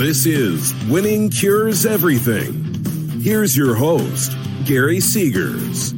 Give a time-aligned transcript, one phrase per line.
[0.00, 2.64] This is Winning Cures Everything.
[3.20, 5.92] Here's your host, Gary Seegers.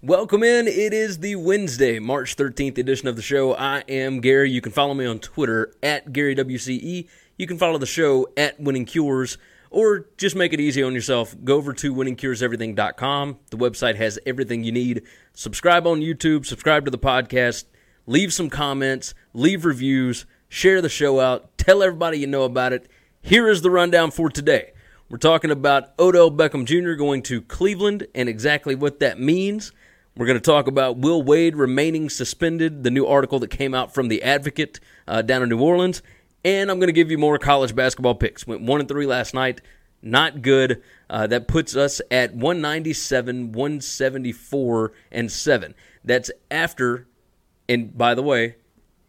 [0.00, 0.66] Welcome in.
[0.66, 3.54] It is the Wednesday, March 13th edition of the show.
[3.54, 4.50] I am Gary.
[4.50, 7.06] You can follow me on Twitter at GaryWCE.
[7.36, 9.36] You can follow the show at Winning Cures,
[9.68, 11.36] or just make it easy on yourself.
[11.44, 13.38] Go over to winningcureseverything.com.
[13.50, 15.02] The website has everything you need.
[15.34, 17.64] Subscribe on YouTube, subscribe to the podcast,
[18.06, 22.88] leave some comments, leave reviews share the show out, tell everybody you know about it.
[23.20, 24.72] Here is the rundown for today.
[25.10, 26.94] We're talking about Odell Beckham Jr.
[26.94, 29.72] going to Cleveland and exactly what that means.
[30.16, 33.92] We're going to talk about Will Wade remaining suspended, the new article that came out
[33.92, 36.00] from The Advocate uh, down in New Orleans.
[36.42, 38.46] And I'm going to give you more college basketball picks.
[38.46, 39.60] Went 1 and 3 last night.
[40.00, 40.82] Not good.
[41.10, 45.74] Uh, that puts us at 197, 174, and 7.
[46.02, 47.06] That's after,
[47.68, 48.56] and by the way,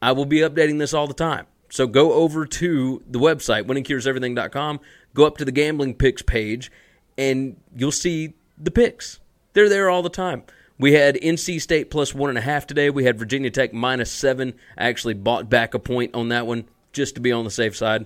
[0.01, 1.45] I will be updating this all the time.
[1.69, 4.79] So go over to the website, winningcureseverything.com,
[5.13, 6.71] go up to the gambling picks page,
[7.17, 9.19] and you'll see the picks.
[9.53, 10.43] They're there all the time.
[10.77, 12.89] We had NC State plus one and a half today.
[12.89, 14.53] We had Virginia Tech minus seven.
[14.77, 17.75] I actually bought back a point on that one just to be on the safe
[17.75, 18.05] side.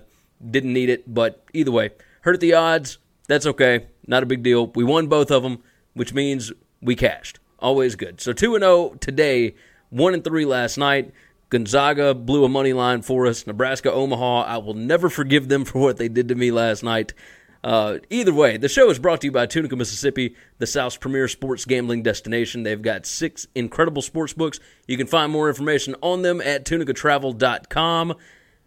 [0.50, 1.90] Didn't need it, but either way,
[2.22, 2.98] hurt the odds.
[3.28, 3.86] That's okay.
[4.06, 4.66] Not a big deal.
[4.68, 5.62] We won both of them,
[5.94, 7.38] which means we cashed.
[7.60, 8.20] Always good.
[8.20, 9.54] So 2 0 today,
[9.90, 11.12] 1 and 3 last night.
[11.54, 13.46] Gonzaga blew a money line for us.
[13.46, 17.14] Nebraska, Omaha, I will never forgive them for what they did to me last night.
[17.62, 21.28] Uh, either way, the show is brought to you by Tunica, Mississippi, the South's premier
[21.28, 22.64] sports gambling destination.
[22.64, 24.58] They've got six incredible sports books.
[24.88, 28.14] You can find more information on them at tunicatravel.com.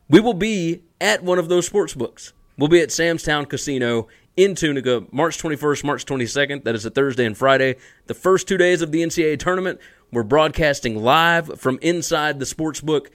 [0.09, 2.31] We will be at one of those sports books.
[2.57, 6.63] We'll be at Sam's Town Casino in Tunica, March 21st, March 22nd.
[6.63, 7.75] That is a Thursday and Friday.
[8.05, 9.81] The first two days of the NCAA tournament.
[10.11, 13.11] We're broadcasting live from inside the sports book.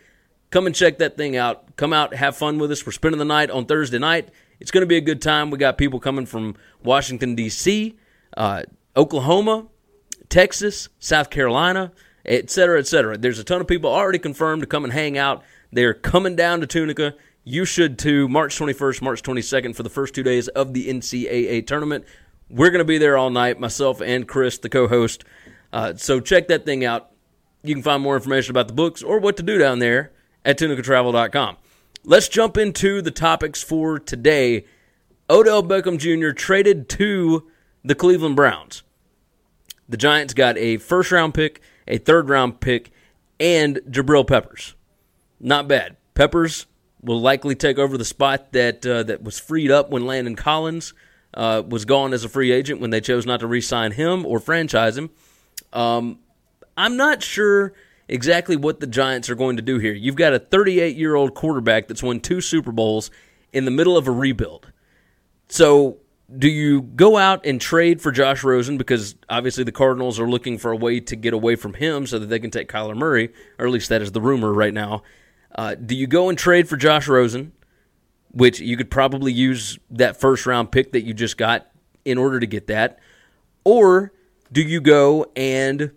[0.51, 1.77] Come and check that thing out.
[1.77, 2.85] Come out, have fun with us.
[2.85, 4.29] We're spending the night on Thursday night.
[4.61, 5.51] It's going to be a good time.
[5.51, 6.55] We got people coming from
[6.85, 7.97] Washington, D.C.,
[8.37, 8.63] uh,
[8.95, 9.67] Oklahoma,
[10.29, 11.93] Texas, South Carolina,
[12.27, 13.17] et cetera, et cetera.
[13.17, 15.43] There's a ton of people already confirmed to come and hang out.
[15.73, 17.15] They're coming down to Tunica.
[17.45, 18.29] You should too.
[18.29, 22.05] March 21st, March 22nd for the first two days of the NCAA tournament.
[22.51, 25.25] We're going to be there all night, myself and Chris, the co host.
[25.73, 27.11] Uh, so check that thing out.
[27.63, 30.13] You can find more information about the books or what to do down there
[30.45, 31.57] at tunicatravel.com.
[32.05, 34.65] Let's jump into the topics for today.
[35.31, 36.33] Odell Beckham Jr.
[36.33, 37.49] traded to
[37.85, 38.83] the Cleveland Browns.
[39.89, 42.91] The Giants got a first round pick, a third round pick,
[43.39, 44.75] and Jabril Peppers.
[45.39, 45.97] Not bad.
[46.15, 46.67] Peppers
[47.03, 50.95] will likely take over the spot that uh, that was freed up when Landon Collins
[51.35, 54.39] uh, was gone as a free agent when they chose not to re-sign him or
[54.39, 55.11] franchise him.
[55.73, 56.19] Um,
[56.77, 57.73] I'm not sure
[58.09, 59.93] exactly what the Giants are going to do here.
[59.93, 63.11] You've got a 38 year old quarterback that's won two Super Bowls
[63.53, 64.73] in the middle of a rebuild.
[65.49, 65.99] So,
[66.39, 70.57] do you go out and trade for Josh Rosen because obviously the Cardinals are looking
[70.57, 73.31] for a way to get away from him so that they can take Kyler Murray,
[73.59, 75.03] or at least that is the rumor right now?
[75.55, 77.53] Uh, do you go and trade for Josh Rosen,
[78.31, 81.71] which you could probably use that first round pick that you just got
[82.07, 82.99] in order to get that?
[83.65, 84.13] Or
[84.53, 85.93] do you go and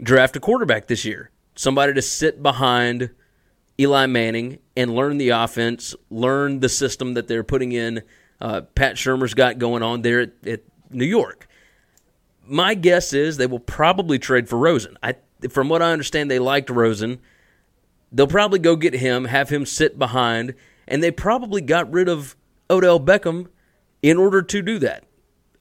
[0.00, 1.30] draft a quarterback this year?
[1.56, 3.10] Somebody to sit behind
[3.78, 8.02] Eli Manning and learn the offense, learn the system that they're putting in.
[8.40, 10.60] Uh, Pat Shurmur's got going on there at, at,
[10.92, 11.46] New York.
[12.44, 14.98] My guess is they will probably trade for Rosen.
[15.04, 15.14] I,
[15.50, 17.20] from what I understand, they liked Rosen.
[18.10, 20.54] They'll probably go get him, have him sit behind,
[20.88, 22.34] and they probably got rid of
[22.68, 23.46] Odell Beckham
[24.02, 25.04] in order to do that.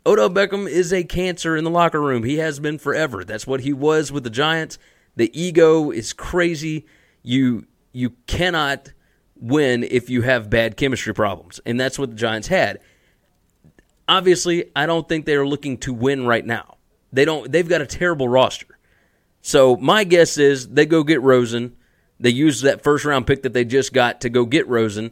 [0.05, 2.23] Odell Beckham is a cancer in the locker room.
[2.23, 3.23] He has been forever.
[3.23, 4.77] That's what he was with the Giants.
[5.15, 6.85] The ego is crazy.
[7.21, 8.93] You you cannot
[9.35, 12.79] win if you have bad chemistry problems, and that's what the Giants had.
[14.07, 16.77] Obviously, I don't think they are looking to win right now.
[17.11, 17.51] They don't.
[17.51, 18.77] They've got a terrible roster.
[19.41, 21.75] So my guess is they go get Rosen.
[22.19, 25.11] They use that first round pick that they just got to go get Rosen,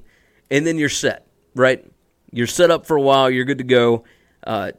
[0.50, 1.86] and then you're set, right?
[2.32, 3.30] You're set up for a while.
[3.30, 4.04] You're good to go.
[4.48, 4.72] Uh,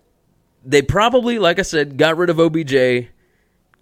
[0.64, 3.10] they probably, like I said, got rid of OBJ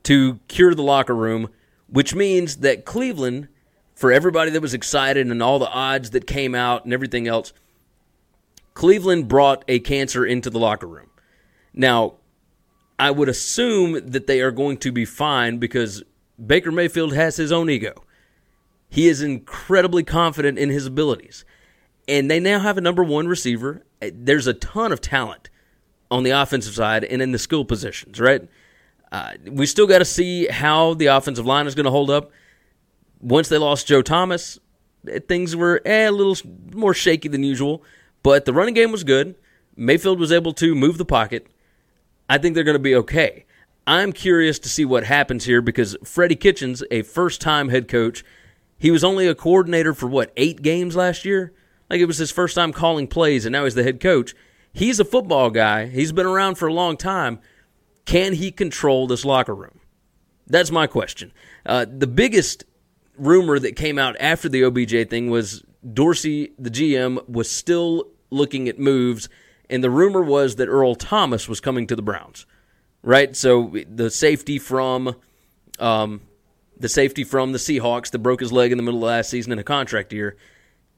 [0.03, 1.49] to cure the locker room,
[1.87, 3.49] which means that Cleveland
[3.95, 7.53] for everybody that was excited and all the odds that came out and everything else,
[8.75, 11.09] Cleveland brought a cancer into the locker room.
[11.73, 12.17] Now,
[12.99, 16.03] I would assume that they are going to be fine because
[16.45, 17.95] Baker Mayfield has his own ego.
[18.91, 21.45] He is incredibly confident in his abilities.
[22.07, 23.83] And they now have a number one receiver.
[24.01, 25.49] There's a ton of talent
[26.11, 28.49] on the offensive side and in the skill positions, right?
[29.13, 32.31] Uh, we still got to see how the offensive line is going to hold up.
[33.21, 34.59] Once they lost Joe Thomas,
[35.29, 36.37] things were eh, a little
[36.75, 37.83] more shaky than usual,
[38.23, 39.37] but the running game was good.
[39.77, 41.47] Mayfield was able to move the pocket.
[42.29, 43.45] I think they're going to be okay.
[43.87, 48.25] I'm curious to see what happens here because Freddie Kitchens, a first time head coach,
[48.79, 51.53] he was only a coordinator for what, eight games last year?
[51.89, 54.35] Like it was his first time calling plays, and now he's the head coach.
[54.77, 57.41] He's a football guy, he's been around for a long time.
[58.05, 59.81] Can he control this locker room?
[60.47, 61.33] That's my question.
[61.65, 62.65] Uh, the biggest
[63.19, 68.69] rumor that came out after the OBJ thing was Dorsey, the GM, was still looking
[68.69, 69.29] at moves,
[69.69, 72.47] and the rumor was that Earl Thomas was coming to the Browns
[73.07, 73.37] right?
[73.37, 75.17] So the safety from
[75.79, 76.21] um,
[76.77, 79.53] the safety from the Seahawks that broke his leg in the middle of last season
[79.53, 80.37] in a contract year.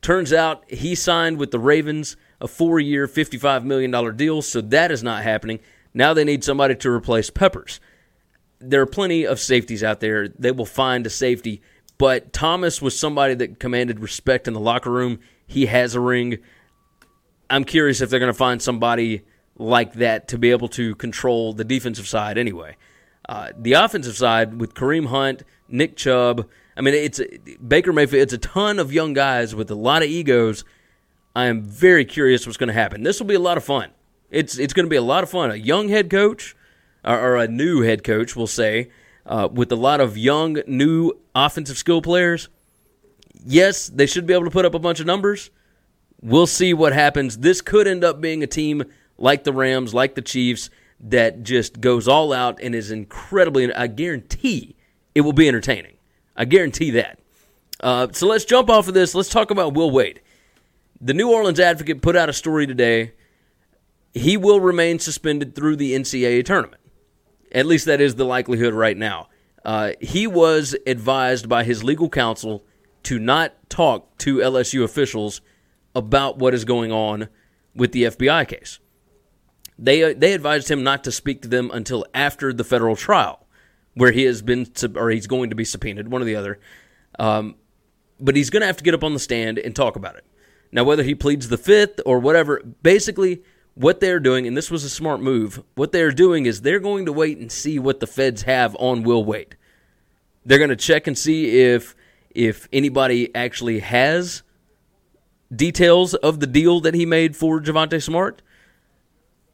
[0.00, 4.90] Turns out he signed with the Ravens a four year, $55 million deal, so that
[4.90, 5.60] is not happening.
[5.94, 7.80] Now they need somebody to replace Peppers.
[8.60, 10.28] There are plenty of safeties out there.
[10.28, 11.62] They will find a safety,
[11.96, 15.20] but Thomas was somebody that commanded respect in the locker room.
[15.46, 16.38] He has a ring.
[17.48, 19.22] I'm curious if they're going to find somebody
[19.56, 22.76] like that to be able to control the defensive side anyway.
[23.28, 26.48] Uh, the offensive side with Kareem Hunt, Nick Chubb,
[26.78, 27.20] I mean, it's
[27.66, 28.22] Baker Mayfield.
[28.22, 30.64] It's a ton of young guys with a lot of egos.
[31.38, 33.04] I am very curious what's going to happen.
[33.04, 33.90] This will be a lot of fun.
[34.28, 35.52] It's it's going to be a lot of fun.
[35.52, 36.56] A young head coach,
[37.04, 38.90] or, or a new head coach, we'll say,
[39.24, 42.48] uh, with a lot of young, new offensive skill players.
[43.46, 45.50] Yes, they should be able to put up a bunch of numbers.
[46.20, 47.38] We'll see what happens.
[47.38, 48.82] This could end up being a team
[49.16, 53.72] like the Rams, like the Chiefs, that just goes all out and is incredibly.
[53.72, 54.74] I guarantee
[55.14, 55.98] it will be entertaining.
[56.34, 57.20] I guarantee that.
[57.78, 59.14] Uh, so let's jump off of this.
[59.14, 60.20] Let's talk about Will Wade.
[61.00, 63.12] The New Orleans Advocate put out a story today.
[64.14, 66.82] He will remain suspended through the NCAA tournament.
[67.52, 69.28] At least that is the likelihood right now.
[69.64, 72.64] Uh, he was advised by his legal counsel
[73.04, 75.40] to not talk to LSU officials
[75.94, 77.28] about what is going on
[77.74, 78.78] with the FBI case.
[79.78, 83.46] They uh, they advised him not to speak to them until after the federal trial,
[83.94, 84.66] where he has been
[84.96, 86.58] or he's going to be subpoenaed, one or the other.
[87.18, 87.54] Um,
[88.18, 90.24] but he's going to have to get up on the stand and talk about it.
[90.70, 93.42] Now, whether he pleads the fifth or whatever, basically
[93.74, 97.06] what they're doing, and this was a smart move, what they're doing is they're going
[97.06, 99.56] to wait and see what the feds have on Will Wade.
[100.44, 101.94] They're going to check and see if
[102.30, 104.42] if anybody actually has
[105.54, 108.42] details of the deal that he made for Javonte Smart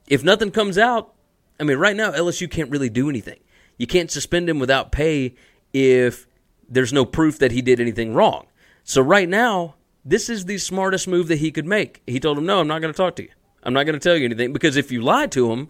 [0.07, 1.15] if nothing comes out,
[1.59, 3.41] I mean, right now LSU can't really do anything.
[3.79, 5.35] You can't suspend him without pay
[5.73, 6.27] if
[6.69, 8.47] there's no proof that he did anything wrong.
[8.85, 12.03] So right now, this is the smartest move that he could make.
[12.07, 13.31] He told him, "No, I'm not going to talk to you.
[13.63, 15.69] I'm not going to tell you anything because if you lie to him,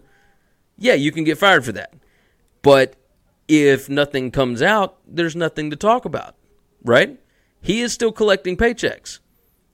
[0.77, 1.93] yeah, you can get fired for that.
[2.61, 2.95] But
[3.47, 6.35] if nothing comes out, there's nothing to talk about,
[6.83, 7.19] right?
[7.61, 9.19] He is still collecting paychecks,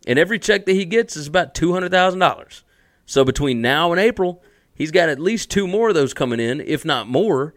[0.06, 2.64] and every check that he gets is about two hundred thousand dollars.
[3.06, 4.44] So between now and April,
[4.82, 7.54] He's got at least two more of those coming in, if not more.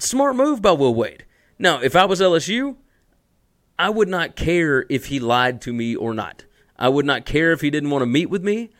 [0.00, 1.24] Smart move by Will Wade.
[1.56, 2.74] Now, if I was LSU,
[3.78, 6.44] I would not care if he lied to me or not.
[6.78, 8.70] I would not care if he didn't want to meet with me.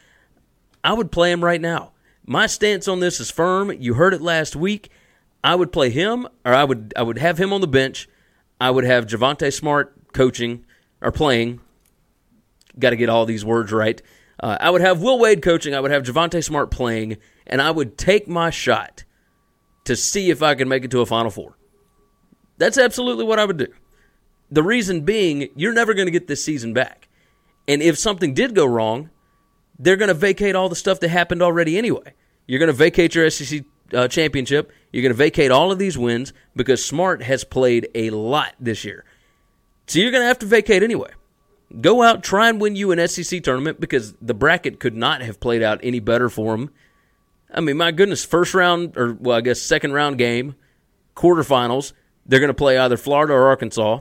[0.83, 1.93] I would play him right now.
[2.27, 3.73] My stance on this is firm.
[3.73, 4.91] You heard it last week.
[5.43, 8.09] I would play him, or I would I would have him on the bench.
[8.61, 10.65] I would have Javonte Smart coaching
[11.03, 11.61] or playing.
[12.79, 14.01] Got to get all these words right.
[14.41, 15.75] Uh, I would have Will Wade coaching.
[15.75, 19.05] I would have Javonte Smart playing, and I would take my shot
[19.85, 21.59] to see if I could make it to a Final Four.
[22.57, 23.69] That's absolutely what I would do.
[24.55, 27.09] The reason being, you're never going to get this season back.
[27.67, 29.11] And if something did go wrong,
[29.81, 32.15] they're going to vacate all the stuff that happened already anyway.
[32.47, 34.71] You're going to vacate your SEC uh, championship.
[34.93, 38.85] You're going to vacate all of these wins because Smart has played a lot this
[38.85, 39.05] year.
[39.89, 41.11] So you're going to have to vacate anyway.
[41.81, 45.41] Go out, try and win you an SEC tournament because the bracket could not have
[45.41, 46.71] played out any better for them.
[47.53, 50.55] I mean, my goodness, first round, or well, I guess second round game,
[51.17, 51.93] quarterfinals,
[52.25, 54.01] they're going to play either Florida or Arkansas.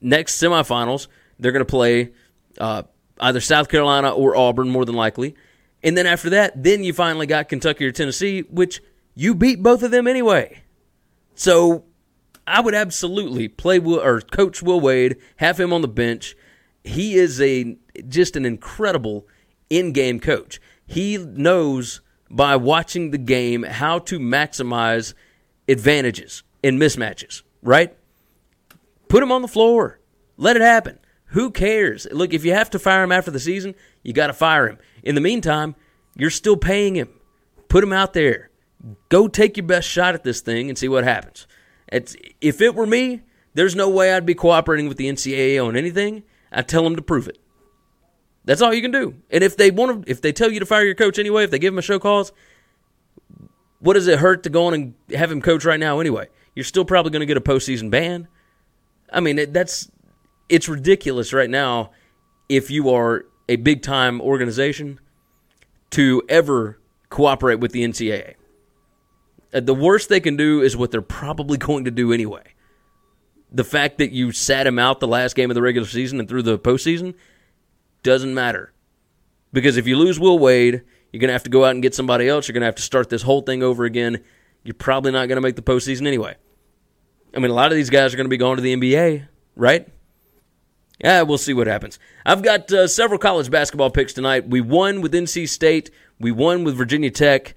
[0.00, 2.12] Next semifinals, they're going to play
[2.58, 2.82] uh,
[3.20, 5.34] either South Carolina or Auburn, more than likely.
[5.82, 8.82] And then after that, then you finally got Kentucky or Tennessee, which
[9.14, 10.62] you beat both of them anyway.
[11.34, 11.84] So
[12.46, 16.36] I would absolutely play Will, or coach Will Wade, have him on the bench.
[16.84, 17.76] He is a
[18.08, 19.26] just an incredible
[19.68, 20.60] in-game coach.
[20.86, 25.14] He knows by watching the game how to maximize
[25.68, 27.96] advantages and mismatches, right?
[29.10, 29.98] Put him on the floor.
[30.36, 31.00] Let it happen.
[31.26, 32.06] Who cares?
[32.12, 33.74] Look, if you have to fire him after the season,
[34.04, 34.78] you got to fire him.
[35.02, 35.74] In the meantime,
[36.16, 37.08] you're still paying him.
[37.68, 38.50] Put him out there.
[39.08, 41.48] Go take your best shot at this thing and see what happens.
[41.88, 43.22] It's, if it were me,
[43.54, 46.22] there's no way I'd be cooperating with the NCAA on anything.
[46.52, 47.38] I'd tell them to prove it.
[48.44, 49.16] That's all you can do.
[49.28, 51.50] And if they want to, if they tell you to fire your coach anyway, if
[51.50, 52.32] they give him a show cause,
[53.80, 56.28] what does it hurt to go on and have him coach right now anyway?
[56.54, 58.28] You're still probably going to get a postseason ban.
[59.12, 59.90] I mean, it, that's
[60.48, 61.90] it's ridiculous right now
[62.48, 65.00] if you are a big time organization
[65.90, 68.34] to ever cooperate with the NCAA.
[69.52, 72.42] Uh, the worst they can do is what they're probably going to do anyway.
[73.52, 76.28] The fact that you sat him out the last game of the regular season and
[76.28, 77.14] through the postseason
[78.04, 78.72] doesn't matter.
[79.52, 81.94] Because if you lose Will Wade, you're going to have to go out and get
[81.94, 82.46] somebody else.
[82.46, 84.22] You're going to have to start this whole thing over again.
[84.62, 86.36] You're probably not going to make the postseason anyway.
[87.34, 89.26] I mean, a lot of these guys are going to be going to the NBA,
[89.56, 89.88] right?
[91.02, 91.98] Yeah, we'll see what happens.
[92.26, 94.48] I've got uh, several college basketball picks tonight.
[94.48, 95.90] We won with NC State.
[96.18, 97.54] We won with Virginia Tech.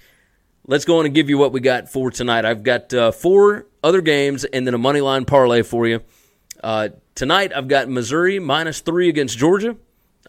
[0.65, 2.45] Let's go on and give you what we got for tonight.
[2.45, 6.01] I've got uh, four other games and then a money line parlay for you.
[6.63, 9.75] Uh, tonight, I've got Missouri minus three against Georgia.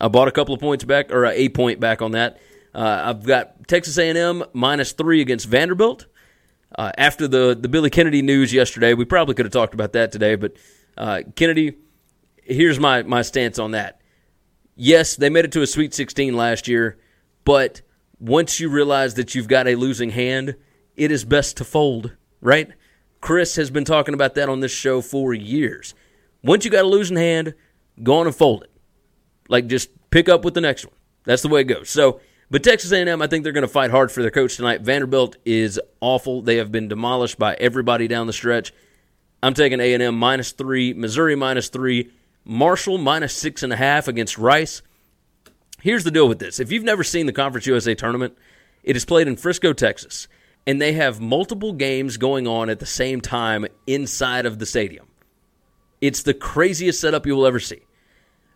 [0.00, 2.38] I bought a couple of points back, or a point back on that.
[2.74, 6.06] Uh, I've got Texas A&M minus three against Vanderbilt.
[6.76, 10.12] Uh, after the the Billy Kennedy news yesterday, we probably could have talked about that
[10.12, 10.56] today, but
[10.96, 11.76] uh, Kennedy
[12.44, 14.00] here's my, my stance on that.
[14.76, 16.98] Yes, they made it to a Sweet 16 last year,
[17.44, 17.82] but
[18.18, 20.56] once you realize that you've got a losing hand,
[20.96, 22.70] it is best to fold, right?
[23.20, 25.94] Chris has been talking about that on this show for years.
[26.42, 27.54] Once you got a losing hand,
[28.02, 28.70] go on and fold it.
[29.48, 30.94] Like just pick up with the next one.
[31.24, 31.88] That's the way it goes.
[31.88, 32.20] So,
[32.54, 34.82] but Texas A&M, I think they're going to fight hard for their coach tonight.
[34.82, 36.40] Vanderbilt is awful.
[36.40, 38.72] They have been demolished by everybody down the stretch.
[39.42, 42.12] I'm taking A&M minus three, Missouri minus three,
[42.44, 44.82] Marshall minus six and a half against Rice.
[45.82, 46.60] Here's the deal with this.
[46.60, 48.38] If you've never seen the Conference USA tournament,
[48.84, 50.28] it is played in Frisco, Texas,
[50.64, 55.08] and they have multiple games going on at the same time inside of the stadium.
[56.00, 57.80] It's the craziest setup you will ever see.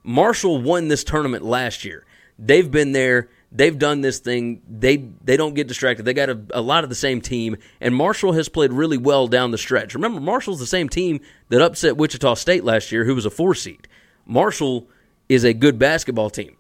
[0.05, 2.07] Marshall won this tournament last year.
[2.39, 4.61] They've been there They've done this thing.
[4.69, 6.03] They they don't get distracted.
[6.05, 9.27] They got a, a lot of the same team, and Marshall has played really well
[9.27, 9.95] down the stretch.
[9.95, 13.55] Remember, Marshall's the same team that upset Wichita State last year, who was a four
[13.55, 13.89] seed.
[14.27, 14.87] Marshall
[15.31, 16.57] is a good basketball team.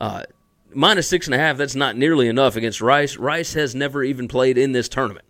[0.00, 0.24] Uh,
[0.74, 1.56] minus six and a half.
[1.56, 3.16] That's not nearly enough against Rice.
[3.16, 5.26] Rice has never even played in this tournament.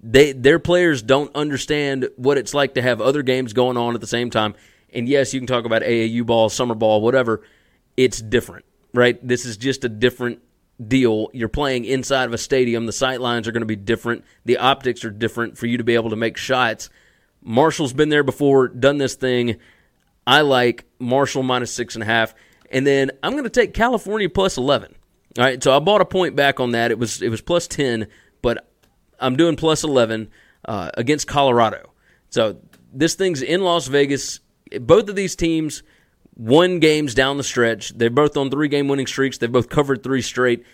[0.00, 4.00] They their players don't understand what it's like to have other games going on at
[4.00, 4.54] the same time.
[4.92, 7.42] And yes, you can talk about AAU ball, summer ball, whatever.
[7.96, 9.18] It's different, right?
[9.26, 10.40] This is just a different
[10.84, 11.28] deal.
[11.32, 12.86] You're playing inside of a stadium.
[12.86, 14.24] The sight lines are going to be different.
[14.44, 16.90] The optics are different for you to be able to make shots.
[17.42, 19.56] Marshall's been there before, done this thing.
[20.26, 22.34] I like Marshall minus six and a half.
[22.70, 24.94] And then I'm going to take California plus 11.
[25.38, 26.90] All right, so I bought a point back on that.
[26.90, 28.08] It was it was plus 10,
[28.42, 28.68] but
[29.20, 30.30] I'm doing plus 11
[30.64, 31.92] uh, against Colorado.
[32.30, 32.58] So
[32.92, 34.40] this thing's in Las Vegas.
[34.80, 35.82] Both of these teams–
[36.36, 37.90] won games down the stretch.
[37.96, 39.38] They're both on three game winning streaks.
[39.38, 40.64] They've both covered three straight.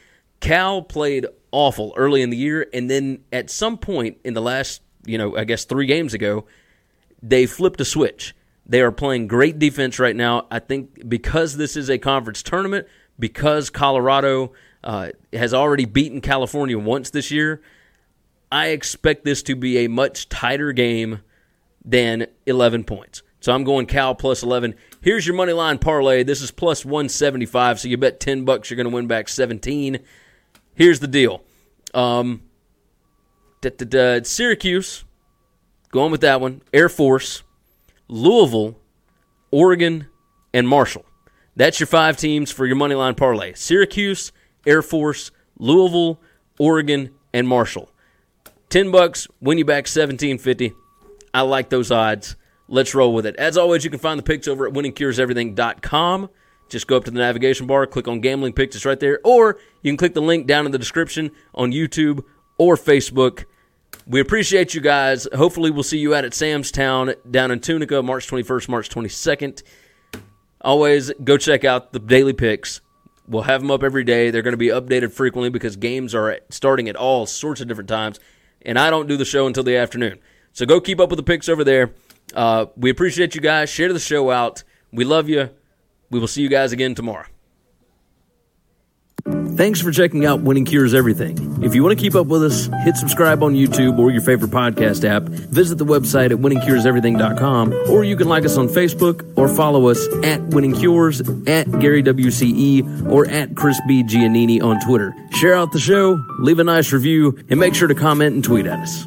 [0.41, 4.83] Cal played awful early in the year, and then at some point in the last,
[5.07, 6.47] you know, I guess three games ago,
[7.23, 8.35] they flipped a switch.
[8.67, 10.47] They are playing great defense right now.
[10.51, 12.89] I think because this is a conference tournament,
[13.19, 14.53] because Colorado
[14.83, 17.63] uh, has already beaten California once this year,
[18.51, 21.21] I expect this to be a much tighter game
[21.85, 23.23] than 11 points.
[23.43, 24.77] So I'm going Cal plus 11.
[25.01, 26.23] Here's your money line parlay.
[26.23, 29.99] This is plus 175, so you bet 10 bucks you're going to win back 17.
[30.77, 31.43] Here's the deal.
[31.93, 32.43] Um,
[33.61, 35.05] Syracuse,
[35.91, 36.63] going with that one.
[36.73, 37.43] Air Force,
[38.07, 38.79] Louisville,
[39.51, 40.07] Oregon,
[40.55, 41.05] and Marshall.
[41.57, 43.55] That's your five teams for your money line parlay.
[43.55, 44.31] Syracuse,
[44.65, 46.21] Air Force, Louisville,
[46.61, 47.91] Oregon, and Marshall.
[48.69, 50.75] 10 bucks, win you back 1750.
[51.35, 52.37] I like those odds.
[52.73, 53.37] Let's roll with it.
[53.37, 56.31] As always, you can find the picks over at winningcureseverything.com.
[56.71, 59.21] Just go up to the navigation bar, click on gambling picks, it's right there.
[59.25, 62.25] Or you can click the link down in the description on YouTube
[62.57, 63.45] or Facebook.
[64.07, 65.29] We appreciate you guys.
[65.35, 69.63] Hopefully, we'll see you out at Sam's Town down in Tunica, March 21st, March 22nd.
[70.63, 72.81] Always go check out the daily picks.
[73.29, 74.31] We'll have them up every day.
[74.31, 77.91] They're going to be updated frequently because games are starting at all sorts of different
[77.91, 78.19] times.
[78.63, 80.21] And I don't do the show until the afternoon.
[80.55, 81.93] So go keep up with the picks over there.
[82.35, 83.71] Uh, we appreciate you guys.
[83.71, 84.65] Share the show out.
[84.93, 85.51] We love you.
[86.11, 87.27] We will see you guys again tomorrow.
[89.57, 91.63] Thanks for checking out Winning Cures Everything.
[91.63, 94.51] If you want to keep up with us, hit subscribe on YouTube or your favorite
[94.51, 95.25] podcast app.
[95.25, 100.09] Visit the website at winningcureseverything.com, or you can like us on Facebook or follow us
[100.25, 104.03] at Winning Cures, at Gary WCE, or at Chris B.
[104.03, 105.15] Giannini on Twitter.
[105.33, 108.67] Share out the show, leave a nice review, and make sure to comment and tweet
[108.67, 109.07] at us.